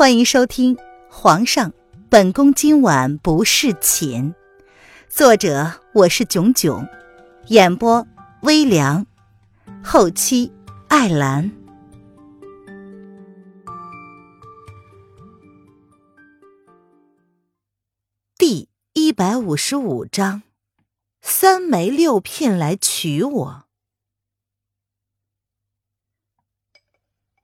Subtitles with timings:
[0.00, 0.76] 欢迎收听
[1.10, 1.74] 《皇上，
[2.08, 4.32] 本宫今晚不侍寝》，
[5.10, 6.88] 作者我是囧囧，
[7.48, 8.06] 演播
[8.40, 9.06] 微凉，
[9.84, 10.50] 后期
[10.88, 11.52] 艾兰。
[18.38, 20.42] 第一百五十五章：
[21.20, 23.64] 三媒六聘来娶我，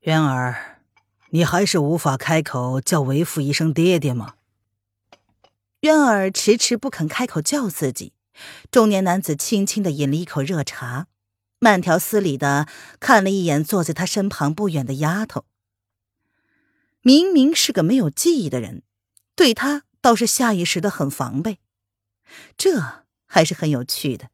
[0.00, 0.75] 渊儿。
[1.30, 4.34] 你还是无法开口叫为父一声爹爹吗？
[5.80, 8.12] 渊儿迟迟不肯开口叫自己。
[8.71, 11.07] 中年男子轻轻的饮了一口热茶，
[11.58, 12.68] 慢条斯理的
[13.00, 15.44] 看了一眼坐在他身旁不远的丫头。
[17.00, 18.82] 明明是个没有记忆的人，
[19.34, 21.58] 对他倒是下意识的很防备，
[22.58, 24.29] 这还是很有趣的。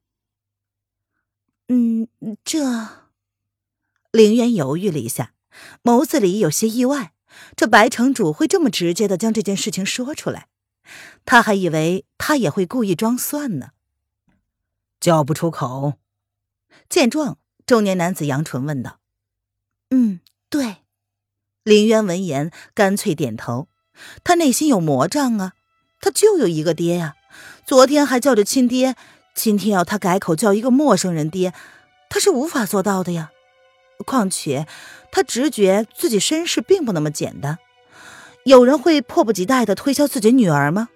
[1.69, 2.09] 嗯，
[2.45, 3.07] 这，
[4.11, 5.33] 凌渊犹豫了一下。
[5.83, 7.13] 眸子里有些意外，
[7.57, 10.49] 这白城主会这么直接的将这件事情说出来，
[11.25, 13.71] 他还以为他也会故意装蒜呢。
[15.01, 15.95] 叫不出口。
[16.89, 19.01] 见状，中年男子扬唇问道
[19.91, 20.77] ：“嗯，对。”
[21.65, 23.69] 林渊闻言干脆点头。
[24.25, 25.53] 他内心有魔障啊，
[26.01, 27.15] 他就有一个爹呀，
[27.67, 28.97] 昨天还叫着亲爹，
[29.35, 31.53] 今天要他改口叫一个陌生人爹，
[32.09, 33.32] 他是无法做到的呀。
[34.03, 34.67] 况且，
[35.11, 37.59] 他直觉自己身世并不那么简单。
[38.45, 40.89] 有人会迫不及待的推销自己女儿吗？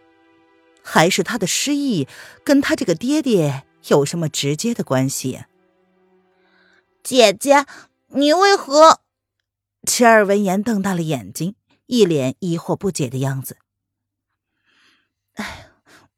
[0.83, 2.07] 还是他的失忆
[2.45, 5.45] 跟他这个爹爹有什么直接的关系？
[7.03, 7.67] 姐姐，
[8.09, 9.01] 你为何？
[9.87, 11.55] 齐儿闻言瞪大了眼睛，
[11.87, 13.59] 一脸疑惑不解的样子。
[15.35, 15.69] 哎，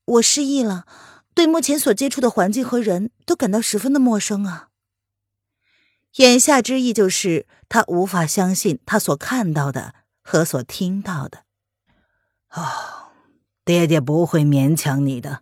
[0.05, 0.87] 我失忆了，
[1.35, 4.68] 对目前所接触的环境和人都感到十分的陌生啊。
[6.17, 11.45] 言下之意就是他无法相信他所看到的和所听到的。
[12.51, 13.13] 哦，
[13.65, 15.41] 爹爹不会勉强你的，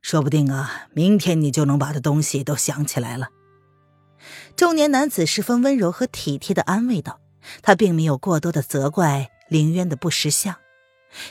[0.00, 3.28] 说不定啊，明天你就能把这东西都想起来了。
[4.56, 7.20] 中年男子十分温柔和体贴的安慰道，
[7.60, 10.56] 他并没有过多的责怪凌渊的不识相，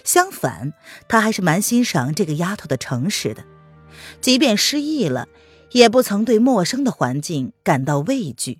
[0.03, 0.73] 相反，
[1.07, 3.43] 他还是蛮欣赏这个丫头的诚实的，
[4.21, 5.27] 即便失忆了。
[5.71, 8.59] 也不曾对陌生的环境感到畏惧。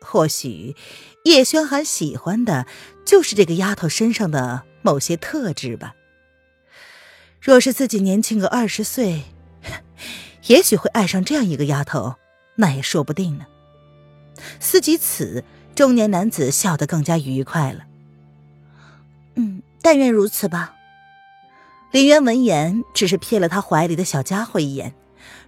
[0.00, 0.76] 或许
[1.24, 2.66] 叶轩寒喜欢的
[3.04, 5.94] 就是这个丫头身上的某些特质吧。
[7.40, 9.22] 若是自己年轻个二十岁，
[10.46, 12.16] 也许会爱上这样一个丫头，
[12.56, 13.46] 那也说不定呢。
[14.60, 15.42] 思及此，
[15.74, 17.84] 中年男子笑得更加愉快了。
[19.34, 20.74] 嗯，但愿如此吧。
[21.92, 24.94] 林渊闻言，只是瞥了他怀里的小家伙一眼。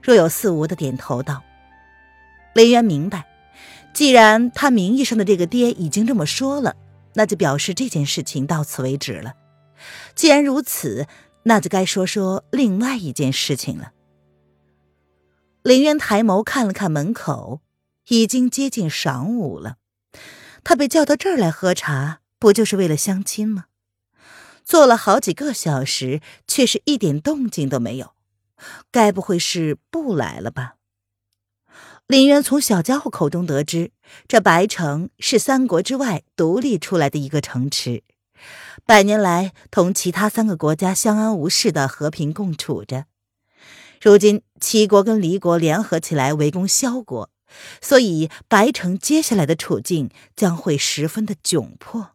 [0.03, 1.43] 若有似无的点头道
[2.55, 3.27] ：“林渊明白，
[3.93, 6.77] 既然他名义上的这个爹已经这么说了，
[7.15, 9.35] 那就表示这件事情到此为止了。
[10.15, 11.07] 既然如此，
[11.45, 13.93] 那就该说说另外一件事情了。”
[15.63, 17.61] 林渊抬眸看了看门口，
[18.09, 19.77] 已经接近晌午了。
[20.65, 23.67] 他被叫到这儿来喝茶，不就是为了相亲吗？
[24.65, 28.13] 坐了好几个小时，却是一点动静都没有。
[28.91, 30.75] 该不会是不来了吧？
[32.07, 33.93] 林渊从小家伙口中得知，
[34.27, 38.03] 这白城是三国之外独立出来的一个城池，
[38.87, 43.05] 百年来同其他三个国家相安无事的和平共处着。
[44.01, 47.31] 如今齐国跟离国联合起来围攻萧国，
[47.83, 52.13] 所以白城接下来的处境将会十分的窘迫。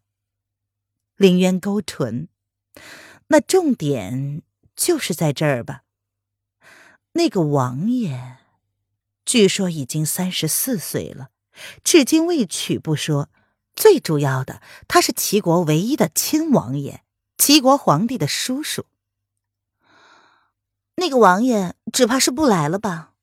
[1.17, 2.29] 林渊勾唇，
[3.27, 4.41] 那重点
[4.75, 5.82] 就是在这儿吧。
[7.13, 8.38] 那个王爷，
[9.24, 11.29] 据说已经三十四岁了，
[11.84, 13.29] 至今未娶不说，
[13.75, 17.03] 最主要的，他是齐国唯一的亲王爷，
[17.38, 18.85] 齐国皇帝的叔叔。
[20.96, 23.13] 那个王爷只怕是不来了吧？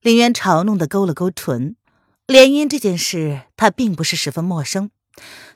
[0.00, 1.76] 林渊嘲弄的勾了勾唇，
[2.26, 4.90] 联姻这件事他并不是十分陌生，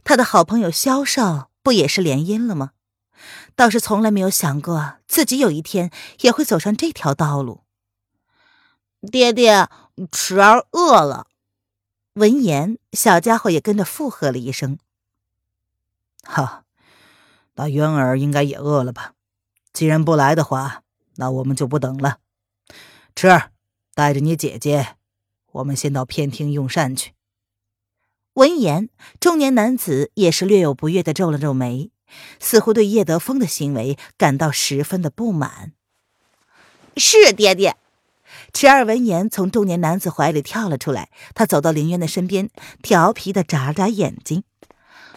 [0.04, 2.72] 他的好朋友萧少不也是联姻了吗？
[3.56, 7.62] 倒是从来没有想过自己有一天也会走上这条道路。
[9.10, 9.68] 爹爹，
[10.12, 11.26] 池儿饿了。
[12.14, 14.78] 闻言，小家伙也跟着附和了一声。
[16.22, 16.64] 哈，
[17.54, 19.14] 那渊儿应该也饿了吧？
[19.72, 20.82] 既然不来的话，
[21.16, 22.18] 那我们就不等了。
[23.14, 23.52] 池儿，
[23.94, 24.96] 带着你姐姐，
[25.52, 27.14] 我们先到偏厅用膳去。
[28.34, 31.90] 闻言，中年男子也是略有不悦的皱了皱眉。
[32.38, 35.72] 似乎对叶德风的行为感到十分的不满。
[36.96, 37.76] 是爹爹，
[38.52, 42.48] 池儿闻言从中年男子怀里跳了出来，他走到林渊的身边，
[42.82, 44.44] 调皮的眨眨眼睛：“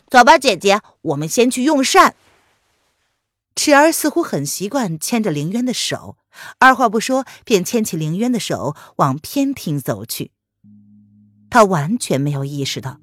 [0.09, 2.15] 走吧，姐姐，我们先去用膳。
[3.56, 6.18] 池儿似乎很习惯牵着凌渊的手，
[6.59, 10.31] 二话不说便牵起凌渊的手往偏厅走去。
[11.50, 13.00] 他完全没有意识到，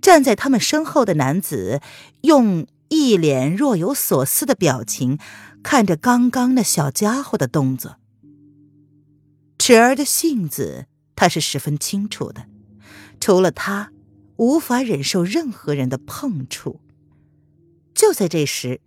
[0.00, 1.80] 站在他们身后的男子
[2.22, 2.66] 用
[3.06, 5.18] 一脸若有所思的表情
[5.62, 7.96] 看着刚刚那小家伙的动作。
[9.58, 12.46] 池儿的性子他是十分清楚的，
[13.20, 13.90] 除了他，
[14.36, 16.80] 无法忍受任何人的碰触。
[17.94, 18.80] 就在这时，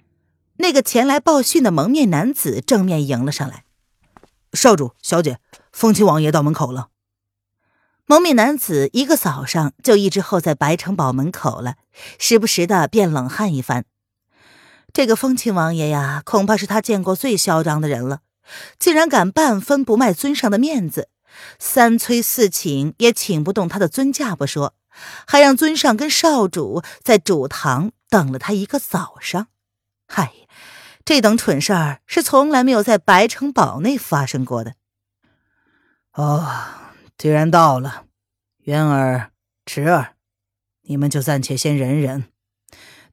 [0.58, 3.64] 那个前来报讯的蒙面男子正面迎了上来
[4.54, 5.40] ：“少主、小姐，
[5.72, 6.90] 风清王爷到门口了。”
[8.06, 11.76] 蒙面男子一个早上就一直候在白城堡门口了，
[12.18, 13.86] 时不时的便冷汗一番。
[14.94, 18.22] 这个风亲王爷呀，恐怕是他见过最嚣张的人了，
[18.78, 21.10] 竟然敢半分不卖尊上的面子，
[21.58, 24.74] 三催四请也请不动他的尊驾不说，
[25.28, 29.48] 还让尊上跟少主在主堂等了他一个早上。
[30.08, 30.34] 嗨，
[31.06, 34.74] 这等蠢事儿是从来没有在白城堡内发生过的。
[36.14, 36.48] 哦。
[37.18, 38.06] 既然到了，
[38.60, 39.32] 渊儿、
[39.66, 40.14] 池儿，
[40.84, 42.30] 你们就暂且先忍忍，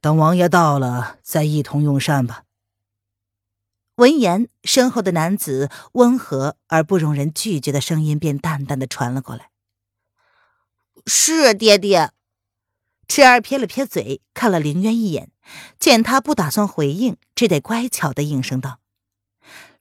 [0.06, 2.44] 等王爷到了再一同用膳吧。
[3.96, 9.50] 闻言，身后的男子温和而不容人拒绝的声音便淡淡的传了过来
[11.06, 12.12] ：“是爹爹。”
[13.08, 15.32] 痴儿撇了撇嘴，看了林渊一眼，
[15.80, 18.78] 见他不打算回应，只得乖巧的应声道：“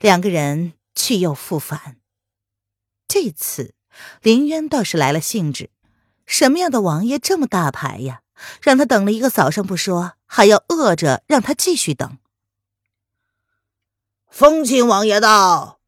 [0.01, 1.98] 两个人去又复返，
[3.07, 3.75] 这次。”
[4.24, 5.69] 林渊倒是来了兴致，
[6.25, 8.24] 什么样的王爷这么大牌呀？
[8.61, 12.17] 让他等了一个早上不说，还要饿着让他继续等。
[14.29, 15.79] 风清王爷到！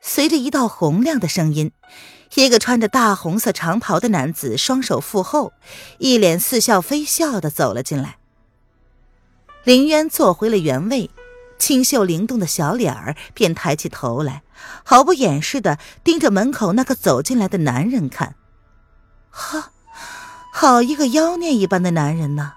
[0.00, 1.72] 随着一道洪亮的声音，
[2.34, 5.52] 一个穿着大红色长袍的男子双手负后，
[5.98, 8.18] 一脸似笑非笑的走了进来。
[9.64, 11.10] 林渊坐回了原位。
[11.58, 14.42] 清秀灵动的小脸儿便抬起头来，
[14.82, 18.34] 毫不掩饰的盯着门口那个走进来的男人看。
[19.30, 19.71] 哈，
[20.54, 22.52] 好一个妖孽一般的男人呐！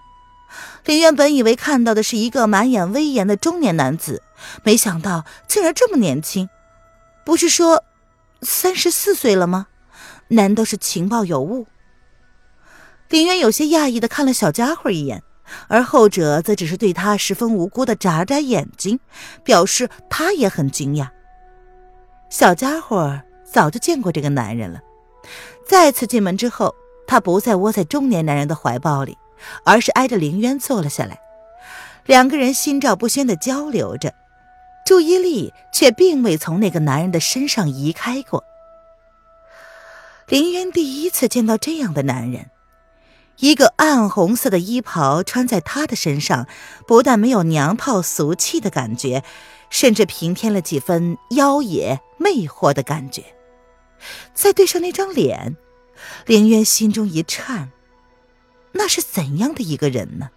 [0.84, 4.22] 林渊本以为看到的是一个满眼威严的中年男子，
[4.64, 6.50] 没想到竟然这么年轻。
[7.26, 7.84] 不是说
[8.42, 9.68] 三十四岁了吗？
[10.28, 11.66] 难道是情报有误？
[13.10, 15.24] 林渊有些讶异的看了小家伙一眼。
[15.68, 19.00] 而后者则只是对他十分无辜的眨眨眼睛，
[19.44, 21.08] 表示他也很惊讶。
[22.32, 24.82] 小家伙早就见过这个男人了。
[25.68, 26.74] 再次进门之后，
[27.08, 29.18] 他不再窝在中年男人的怀抱里，
[29.64, 31.20] 而是挨着凌渊坐了下来。
[32.06, 34.14] 两个人心照不宣的交流着，
[34.86, 38.44] 注意力却并未从那个男人的身上移开过。
[40.28, 42.52] 凌渊第一次见到这样的男人。
[43.40, 46.48] 一个暗红色的衣袍穿在他的身上，
[46.88, 49.24] 不但没有娘炮俗气的感觉，
[49.70, 53.24] 甚至平添了几分妖冶魅惑的感觉。
[54.34, 55.58] 再对上那张脸，
[56.26, 57.72] 凌渊心中一颤，
[58.74, 60.30] 那是怎样的一个人呢？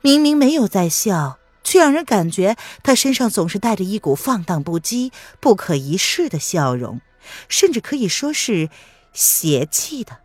[0.00, 7.00] 明明没有在笑，却让人感觉他身上总是带着一股放荡不羁、不可一世的笑容，
[7.48, 8.68] 甚至可以说是
[9.12, 10.18] 邪气的。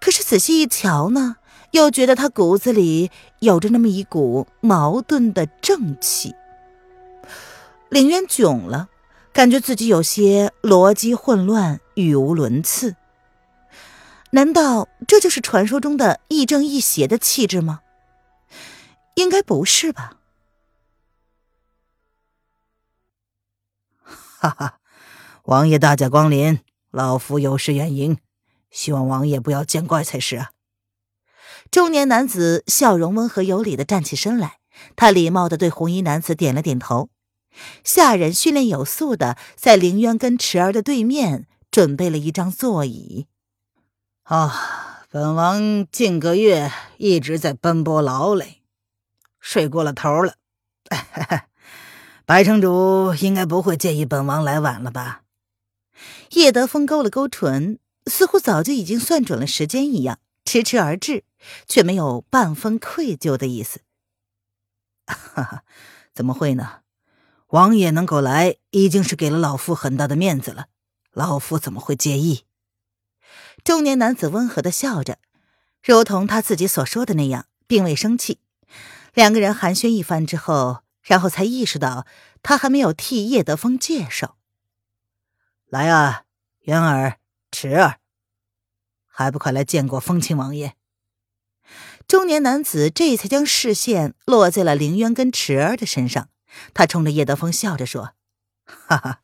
[0.00, 1.36] 可是仔细一瞧呢，
[1.70, 6.34] 又觉得他骨子里有着那么一股矛盾的正气。
[7.88, 8.88] 林渊窘了，
[9.32, 12.96] 感觉自己有些逻辑混乱，语无伦次。
[14.32, 17.80] 难道这就是传说中的亦正亦邪的气质吗？
[19.14, 20.16] 应该不是吧。
[24.04, 24.78] 哈哈，
[25.44, 26.60] 王爷大驾光临，
[26.90, 28.18] 老夫有失远迎。
[28.70, 30.52] 希望王爷不要见怪才是啊！
[31.70, 34.60] 中年男子笑容温和有礼的站起身来，
[34.94, 37.10] 他礼貌的对红衣男子点了点头。
[37.82, 43.26] 下人训练有素的在凌渊跟池儿的对面准备了一张座椅。
[44.30, 48.62] 啊，本王近个月一直在奔波劳累，
[49.40, 50.36] 睡过了头了。
[52.24, 55.22] 白城主应该不会介意本王来晚了吧？
[56.30, 57.80] 叶德风勾了勾唇。
[58.06, 61.24] 似乎早就已经算准了时间一样，迟迟而至，
[61.66, 63.80] 却没有半分愧疚的意思。
[65.06, 65.64] 哈哈，
[66.14, 66.82] 怎么会呢？
[67.48, 70.66] 王爷能够来，已经是给了老夫很大的面子了，
[71.10, 72.44] 老夫怎么会介意？
[73.64, 75.18] 中年男子温和的笑着，
[75.82, 78.38] 如同他自己所说的那样，并未生气。
[79.14, 82.06] 两个人寒暄一番之后，然后才意识到
[82.42, 84.36] 他还没有替叶德风介绍。
[85.68, 86.24] 来啊，
[86.62, 87.16] 渊儿。
[87.52, 87.96] 池儿，
[89.08, 90.76] 还不快来见过风清王爷！
[92.06, 96.28] 中年男子这才将视线落在了凌渊跟池儿的身上。
[96.72, 98.12] 他冲着叶德风笑着说
[98.64, 99.20] ：“哈哈，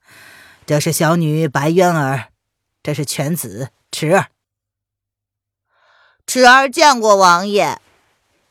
[0.66, 2.32] 这是小女白渊儿，
[2.86, 4.28] 这是犬子池儿。
[6.24, 7.80] 池儿见过王爷。”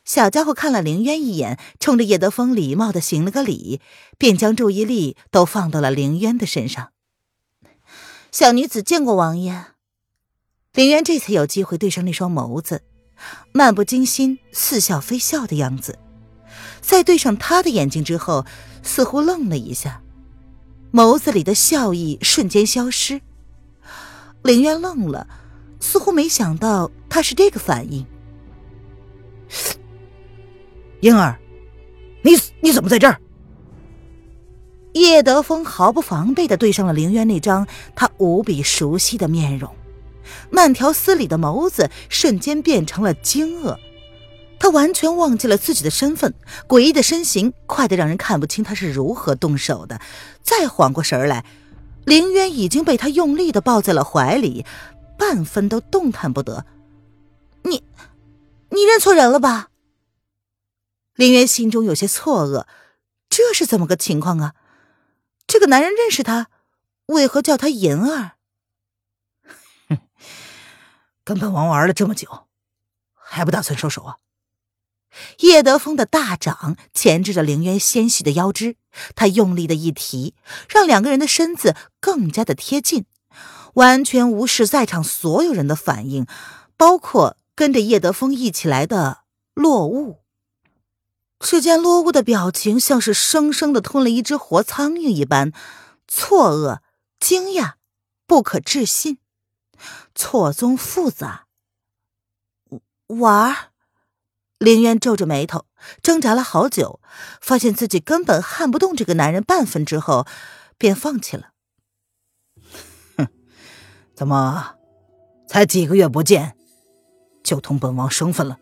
[0.04, 3.80] 小家伙看了凌渊一眼，冲着叶德风礼貌的行了个礼，
[4.18, 6.92] 便将注意力都放到了凌渊的身上。
[8.30, 9.68] 小女子见过王爷。
[10.74, 12.82] 凌渊这才有机会对上那双眸子，
[13.52, 15.98] 漫不经心、似笑非笑的样子。
[16.82, 18.44] 在对上他的眼睛之后，
[18.82, 20.02] 似乎愣了一下，
[20.92, 23.22] 眸子里的笑意瞬间消失。
[24.46, 25.26] 凌渊愣了，
[25.80, 28.06] 似乎没想到他是这个反应。
[31.00, 31.38] 婴儿，
[32.22, 33.20] 你你怎么在这儿？
[34.94, 39.70] 叶德风毫不防备的对上了凌渊那张他无比熟悉的面容，
[40.50, 43.76] 慢条斯理的眸子瞬间变成了惊愕。
[44.58, 46.32] 他完全忘记了自己的身份，
[46.66, 50.00] 诡异的身形快得让人看不清他是如何动手的。
[50.42, 51.44] 再缓过神来，
[52.06, 54.64] 凌渊已经被他用力的抱在了怀里，
[55.18, 56.64] 半分都动弹不得。
[57.62, 57.82] 你，
[58.70, 59.70] 你认错人了吧？
[61.14, 62.66] 林渊心中有些错愕，
[63.28, 64.54] 这是怎么个情况啊？
[65.48, 66.48] 这个男人认识他，
[67.06, 68.32] 为何叫他银儿？
[71.24, 72.46] 跟本王玩了这么久，
[73.14, 74.18] 还不打算收手啊？
[75.38, 78.76] 叶德风的大掌钳制着凌渊纤细的腰肢，
[79.14, 80.34] 他用力的一提，
[80.68, 83.06] 让两个人的身子更加的贴近，
[83.74, 86.26] 完全无视在场所有人的反应，
[86.76, 89.20] 包括跟着叶德风一起来的
[89.54, 90.22] 落雾。
[91.38, 95.52] 只见落雾的表情像是生生的吞了一只活苍蝇一般，
[96.08, 96.80] 错愕、
[97.20, 97.74] 惊讶、
[98.26, 99.18] 不可置信、
[100.14, 101.46] 错综复杂。
[103.08, 103.70] 玩？
[104.58, 105.66] 凌渊皱着眉头，
[106.02, 107.00] 挣扎了好久，
[107.40, 110.26] 发现自己根本撼不动这个男人半分之后，
[110.78, 111.50] 便放弃了。
[113.16, 113.28] 哼，
[114.14, 114.76] 怎么，
[115.46, 116.56] 才几个月不见，
[117.42, 118.58] 就同本王生分了？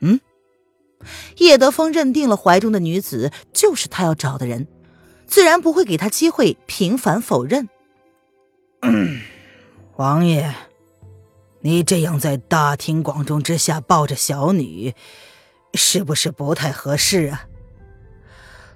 [0.00, 0.20] 嗯？
[1.38, 4.68] 叶德风认定了怀中的女子就是他要找的人，
[5.26, 7.68] 自然不会给他机会平反否认。
[9.96, 10.54] 王爷，
[11.62, 14.94] 你这样在大庭广众之下抱着小女，
[15.74, 17.46] 是不是不太合适啊？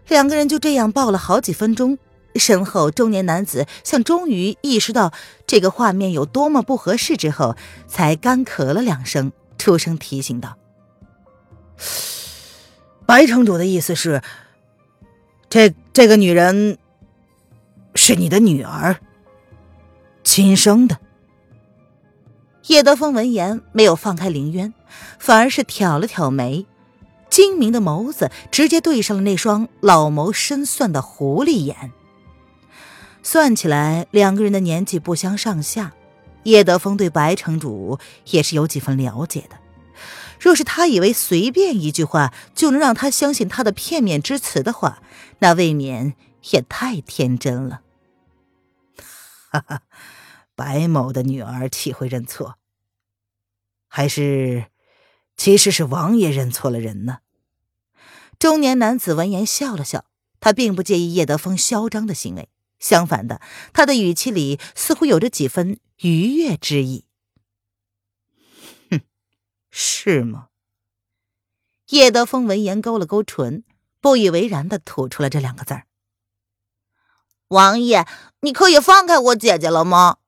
[0.08, 1.98] 两个人就这样抱了好几分钟，
[2.36, 5.12] 身后中年男子像终于意识到
[5.48, 7.56] 这个画面有多么不合适之后，
[7.88, 10.56] 才干咳了两声，出声提醒道。
[13.04, 14.22] 白城主的意思是，
[15.50, 16.78] 这这个女人
[17.96, 19.00] 是你的女儿，
[20.22, 20.96] 亲生的。
[22.66, 24.74] 叶德风闻言没有放开凌渊，
[25.18, 26.66] 反而是挑了挑眉，
[27.30, 31.92] 精明的眸子直接对上了那双老谋深算的狐狸眼。
[33.22, 35.92] 算起来，两个人的年纪不相上下，
[36.42, 37.98] 叶德风对白城主
[38.30, 39.56] 也是有几分了解的。
[40.38, 45.00] 若是他以为随便一句话就能让他相信他的片面之词的话，
[45.38, 46.14] 那未免
[46.50, 47.80] 也太天真了。
[49.50, 49.82] 哈哈，
[50.56, 52.56] 白某的女儿岂会认错？
[53.86, 54.70] 还是，
[55.36, 57.18] 其实是王爷认错了人呢？
[58.38, 60.06] 中年男子闻言笑了笑，
[60.40, 62.48] 他并不介意叶德风嚣张的行为，
[62.78, 63.40] 相反的，
[63.72, 67.04] 他的语气里似乎有着几分愉悦之意。
[68.90, 69.02] 哼
[69.70, 70.48] 是吗？
[71.88, 73.62] 叶德风闻言勾了勾唇，
[74.00, 75.86] 不以为然的吐出了这两个字儿
[77.48, 78.06] ：“王爷，
[78.40, 80.18] 你可以放开我姐姐了吗？”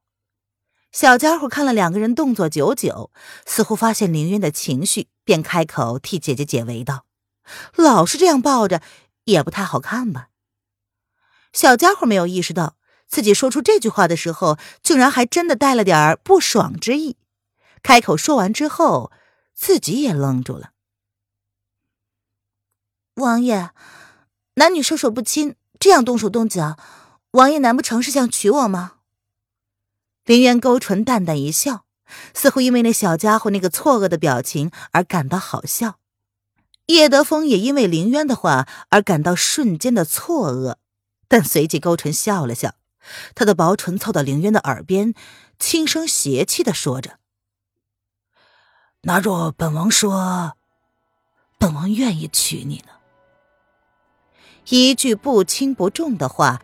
[0.92, 3.10] 小家伙看了两个人动作久久，
[3.46, 7.04] 似乎发现凌渊的情绪，便开口替姐姐解围道
[7.76, 8.80] ：“老是这样抱着，
[9.24, 10.28] 也不太好看吧？”
[11.52, 12.76] 小家伙没有意识到
[13.06, 17.16] 自己说出这句话的时候，竟然还真的带了点不爽之意。
[17.82, 19.12] 开口说完之后。
[19.60, 20.70] 自己也愣住了。
[23.14, 23.72] 王爷，
[24.54, 26.78] 男女授受不亲，这样动手动脚，
[27.32, 28.97] 王爷难不成是想娶我吗？
[30.28, 31.86] 林渊勾唇淡淡一笑，
[32.34, 35.94] 似乎因为那小家伙那个错愕的表情而感到好笑。
[36.88, 40.76] 叶德风也因为林渊的话而感到瞬间的错愕，
[41.28, 42.74] 但随即勾唇笑了笑，
[43.34, 45.14] 他的薄唇凑到林渊的耳边，
[45.58, 47.16] 轻声邪气的说着。
[49.04, 50.58] 那若本王说，
[51.56, 52.92] 本王愿意娶你呢？
[54.68, 56.60] 一句不轻不重的话，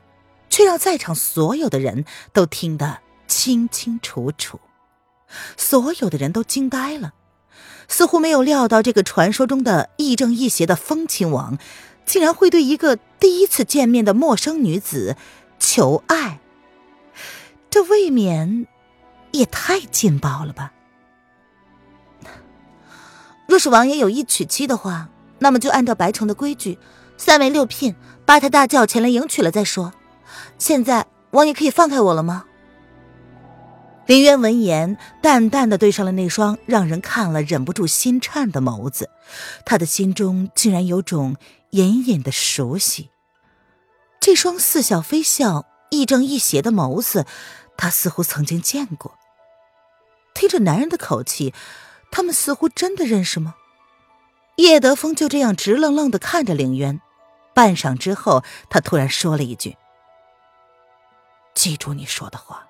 [0.50, 2.04] 却让在场所有的人
[2.34, 4.60] 都听得清清楚楚，
[5.56, 7.14] 所有的人都惊呆了。
[7.86, 11.58] 似乎没有料到这个传说中的亦正亦邪的风亲王，
[12.06, 15.16] 竟然会对一个第一次见面的陌生女子
[15.58, 16.40] 求爱。
[17.68, 18.66] 这未免
[19.32, 20.72] 也太劲爆了吧！
[23.46, 26.78] 若是王爷有意娶妻的话，那么就按照白城的规矩，
[27.18, 29.92] 三媒六聘，八抬大轿前来迎娶了再说。
[30.56, 32.46] 现在王爷可以放开我了吗？
[34.06, 39.08] 林渊闻言，淡淡的对上了那双让人看了忍不住心颤的眸子，
[39.64, 41.36] 他的心中竟然有种
[41.70, 43.10] 隐隐的熟悉。
[44.20, 47.24] 这双似笑非笑、亦正亦邪的眸子，
[47.78, 49.16] 他似乎曾经见过。
[50.34, 51.54] 听着男人的口气，
[52.10, 53.54] 他们似乎真的认识吗？
[54.56, 57.00] 叶德风就这样直愣愣的看着凌渊，
[57.54, 59.76] 半晌之后，他突然说了一句
[61.54, 62.66] ：“记住你说的话。”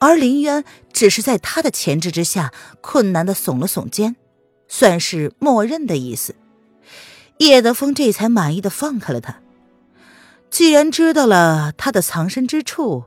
[0.00, 4.16] 而林渊只是在他的钳制之下，困难的耸了耸肩，
[4.68, 6.36] 算是默认的意思。
[7.38, 9.40] 叶德风这才满意的放开了他。
[10.50, 13.04] 既然知道了他的藏身之处，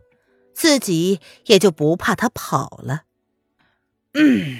[0.53, 3.03] 自己也就不怕他跑了。
[4.13, 4.59] 嗯，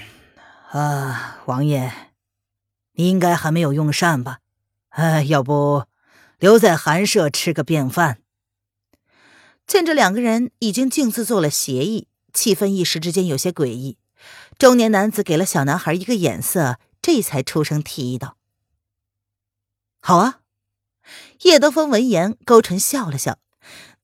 [0.71, 1.91] 啊，王爷，
[2.93, 4.39] 你应该还没有用膳吧？
[4.89, 5.85] 哎，要不
[6.39, 8.19] 留在寒舍吃个便饭？
[9.67, 12.07] 见这两个人已经径自做了协议。
[12.33, 13.97] 气氛一时之间有些诡异，
[14.57, 18.37] 中年男子给了小男孩一个眼色，这才出声提议道
[20.01, 20.39] ：“好啊。”
[21.41, 23.39] 叶德风闻言勾唇笑了笑，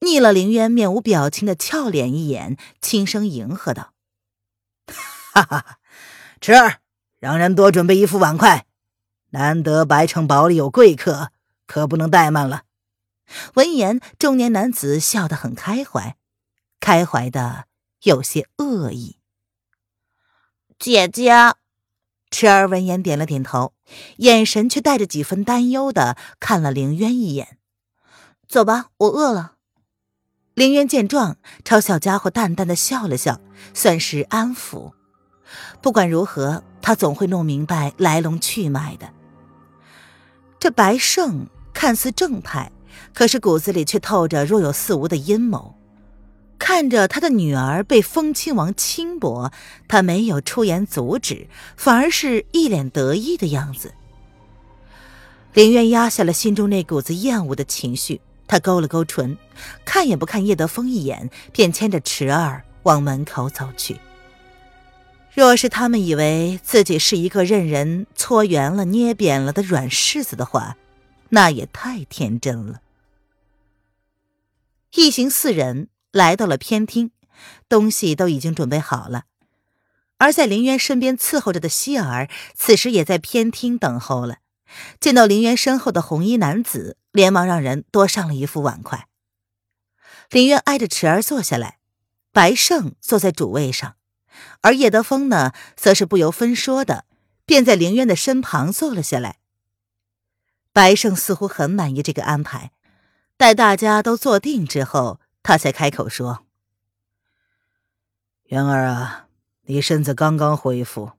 [0.00, 3.92] 睨了凌渊面无表情的俏脸一眼，轻声迎合道
[5.32, 5.78] ：“哈哈，
[6.40, 6.80] 池儿，
[7.20, 8.66] 让人多准备一副碗筷，
[9.30, 11.30] 难得白城堡里有贵客，
[11.66, 12.64] 可不能怠慢了。”
[13.54, 16.16] 闻言，中年男子笑得很开怀，
[16.80, 17.67] 开怀的。
[18.02, 19.16] 有些恶意。
[20.78, 21.32] 姐姐，
[22.30, 23.72] 池儿闻言点了点头，
[24.18, 27.58] 眼神却带着几分担忧的看了凌渊一眼。
[28.46, 29.54] 走吧，我饿了。
[30.54, 33.40] 凌渊见状，朝小家伙淡淡的笑了笑，
[33.74, 34.92] 算是安抚。
[35.80, 39.12] 不管如何，他总会弄明白来龙去脉的。
[40.58, 42.72] 这白胜看似正派，
[43.14, 45.74] 可是骨子里却透着若有似无的阴谋。
[46.58, 49.52] 看着他的女儿被风亲王轻薄，
[49.86, 53.94] 他没有出言阻止，反而是一脸得意的样子。
[55.54, 59.38] 林渊压下了心中那股子厌恶的情绪，他勾了勾唇，
[59.84, 63.96] 看也不看叶德风一眼，便牵着池儿往门口走去。
[65.32, 70.76] 若是他们以为自己是一个任人搓圆了、捏扁了的软柿子的话，
[71.30, 72.80] 那也太天真了。
[74.94, 75.88] 一行四人。
[76.12, 77.10] 来到了偏厅，
[77.68, 79.24] 东西都已经准备好了。
[80.16, 84.38] 而在林渊身边伺候着的希儿，此时也在偏厅等候了。
[84.98, 89.06] 见到林渊身后的红衣男子，连忙让人多上了一副碗筷。
[90.30, 91.78] 林渊挨着池儿坐下来，
[92.32, 93.96] 白胜坐在主位上，
[94.62, 97.04] 而叶德风呢，则是不由分说的
[97.46, 99.38] 便在林渊的身旁坐了下来。
[100.72, 102.72] 白胜似乎很满意这个安排，
[103.36, 105.20] 待大家都坐定之后。
[105.42, 106.44] 他才开口说
[108.44, 109.28] ：“元儿啊，
[109.62, 111.12] 你身子刚刚恢复，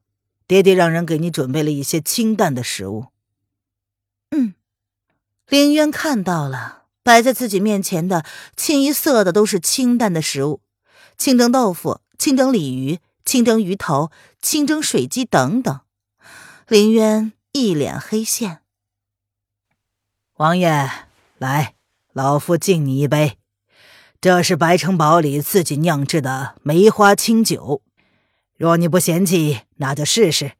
[0.46, 3.08] 爹爹让人给你准备了一些清淡的食物。”
[4.32, 4.54] 嗯，
[5.48, 8.24] 林渊看到了摆在自己面前的
[8.56, 10.62] 清一色的都是清淡的食物，
[11.18, 15.82] 清蒸豆腐、清蒸鲤鱼、清蒸鱼头、清蒸水鸡等等。
[16.68, 18.62] 林渊一脸黑线
[20.38, 21.08] ：“王爷，
[21.40, 21.74] 来，
[22.14, 23.38] 老夫敬你一杯。”
[24.22, 27.82] 这是白城堡里自己酿制的梅花清酒，
[28.58, 30.56] 若你不嫌弃，那就试试。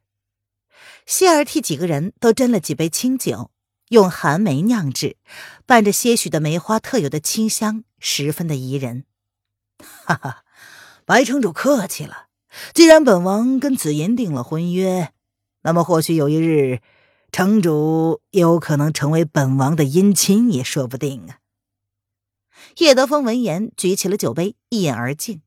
[1.04, 3.50] 希儿替几个人都斟了几杯清酒，
[3.90, 5.18] 用寒梅酿制，
[5.66, 9.04] 伴着些许的梅花特有的清香，十分的宜人。
[10.06, 10.44] 哈哈，
[11.04, 12.28] 白城主客气了。
[12.72, 15.12] 既然本王跟紫妍定了婚约，
[15.64, 16.80] 那么或许有一日，
[17.30, 21.39] 城主有可能成为本王的姻亲，也说不定啊。
[22.76, 25.42] 叶德风闻言，举起了酒杯，一饮而尽，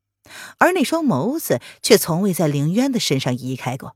[0.57, 3.95] 而那双眸子却从未在凌渊的身上移开过。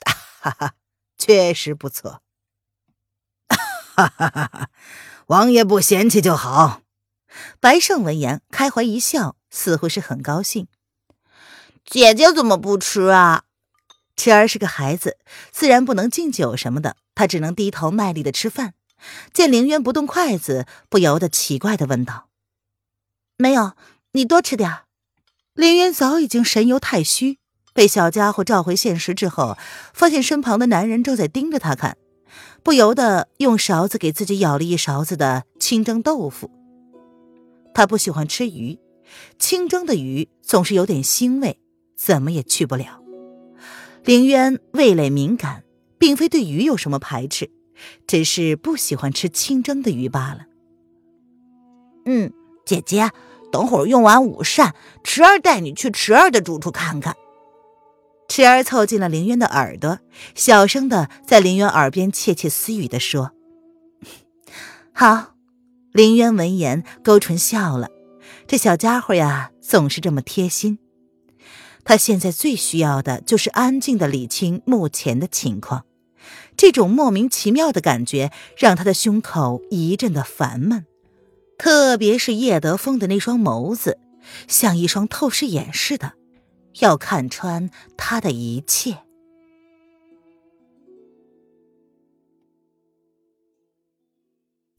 [0.40, 0.74] 哈哈，
[1.18, 2.22] 确实不错。
[3.96, 4.70] 哈哈哈哈
[5.26, 6.82] 王爷不嫌弃就好。
[7.60, 10.68] 白胜闻言，开怀一笑，似乎是很高兴。
[11.84, 13.44] 姐姐怎么不吃啊？
[14.16, 15.18] 谦儿是个孩子，
[15.50, 18.72] 自然不能敬酒什么的，他只能低头卖力的吃饭。
[19.32, 22.28] 见凌渊不动筷子，不由得奇怪的问道。
[23.36, 23.72] 没有，
[24.12, 24.80] 你多吃点。
[25.54, 27.38] 林渊早已经神游太虚，
[27.72, 29.56] 被小家伙召回现实之后，
[29.92, 31.96] 发现身旁的男人正在盯着他看，
[32.62, 36.50] 不由得用勺子给自己舀了一勺子的清蒸豆腐。
[37.74, 38.78] 他不喜欢吃鱼，
[39.38, 41.60] 清蒸的鱼总是有点腥味，
[41.96, 43.02] 怎么也去不了。
[44.04, 45.64] 凌渊味蕾敏感，
[45.98, 47.50] 并非对鱼有什么排斥，
[48.06, 50.46] 只是不喜欢吃清蒸的鱼罢了。
[52.04, 52.32] 嗯，
[52.64, 53.10] 姐姐，
[53.50, 57.14] 等会儿用完午膳，池儿带你去池儿的住处看看。
[58.28, 60.00] 池儿凑近了林渊的耳朵，
[60.34, 63.32] 小声的在林渊耳边窃窃私语的说
[64.92, 65.32] ：“好。”
[65.92, 67.88] 林渊闻言勾唇笑了，
[68.46, 70.78] 这小家伙呀，总是这么贴心。
[71.84, 75.86] 他现在最需要的就是安静的理清目前的情况。
[76.56, 80.86] 这种莫名其妙的感觉让他的胸口一阵的烦闷，
[81.58, 83.98] 特别是叶德风的那双眸子，
[84.48, 86.14] 像一双透视眼似的。
[86.80, 88.98] 要看穿他的一切。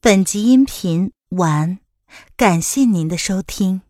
[0.00, 1.80] 本集音频完，
[2.36, 3.82] 感谢您的收听。